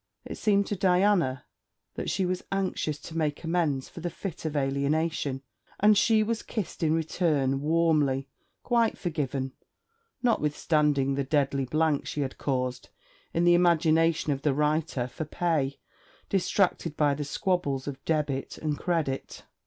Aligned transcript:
It 0.25 0.35
seemed 0.39 0.65
to 0.65 0.75
Diana 0.75 1.45
that 1.93 2.09
she 2.09 2.25
was 2.25 2.43
anxious 2.51 2.97
to 3.01 3.15
make 3.15 3.43
amends 3.43 3.87
for 3.87 3.99
the 3.99 4.09
fit 4.09 4.45
of 4.45 4.55
alienation, 4.57 5.43
and 5.79 5.95
she 5.95 6.23
was 6.23 6.41
kissed 6.41 6.81
in 6.81 6.95
return 6.95 7.61
warmly, 7.61 8.27
quite 8.63 8.97
forgiven, 8.97 9.51
notwithstanding 10.23 11.13
the 11.13 11.23
deadly 11.23 11.65
blank 11.65 12.07
she 12.07 12.21
had 12.21 12.39
caused 12.39 12.89
in 13.31 13.43
the 13.43 13.53
imagination 13.53 14.33
of 14.33 14.41
the 14.41 14.55
writer 14.55 15.05
for 15.07 15.23
pay, 15.25 15.77
distracted 16.29 16.97
by 16.97 17.13
the 17.13 17.23
squabbles 17.23 17.87
of 17.87 18.03
Debit 18.03 18.57
and 18.57 18.79
Credit. 18.79 19.43